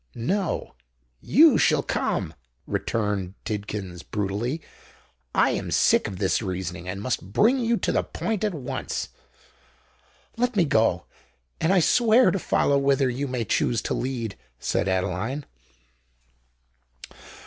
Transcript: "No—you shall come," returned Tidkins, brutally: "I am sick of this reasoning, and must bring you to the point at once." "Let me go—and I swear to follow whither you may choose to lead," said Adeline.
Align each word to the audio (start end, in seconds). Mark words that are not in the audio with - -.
"No—you 0.15 1.59
shall 1.59 1.83
come," 1.83 2.33
returned 2.65 3.35
Tidkins, 3.45 4.01
brutally: 4.01 4.59
"I 5.35 5.51
am 5.51 5.69
sick 5.69 6.07
of 6.07 6.17
this 6.17 6.41
reasoning, 6.41 6.89
and 6.89 6.99
must 7.03 7.31
bring 7.31 7.59
you 7.59 7.77
to 7.77 7.91
the 7.91 8.01
point 8.03 8.43
at 8.43 8.55
once." 8.55 9.09
"Let 10.37 10.55
me 10.55 10.65
go—and 10.65 11.71
I 11.71 11.81
swear 11.81 12.31
to 12.31 12.39
follow 12.39 12.79
whither 12.79 13.11
you 13.11 13.27
may 13.27 13.45
choose 13.45 13.79
to 13.83 13.93
lead," 13.93 14.35
said 14.59 14.87
Adeline. 14.87 15.45